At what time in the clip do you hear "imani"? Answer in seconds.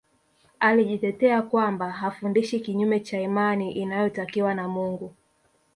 3.21-3.71